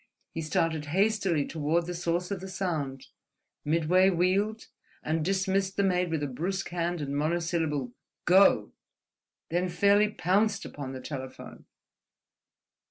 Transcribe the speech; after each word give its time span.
He 0.33 0.41
started 0.41 0.85
hastily 0.85 1.45
toward 1.45 1.85
the 1.85 1.93
source 1.93 2.31
of 2.31 2.39
the 2.41 2.47
sound, 2.47 3.05
midway 3.63 4.09
wheeled, 4.09 4.65
and 5.03 5.23
dismissed 5.23 5.77
the 5.77 5.83
maid 5.83 6.09
with 6.09 6.23
a 6.23 6.27
brusque 6.27 6.69
hand 6.69 7.01
and 7.01 7.15
monosyllable—"Go!"—then 7.15 9.69
fairly 9.69 10.09
pounced 10.09 10.65
upon 10.65 10.93
the 10.93 11.01
telephone. 11.01 11.65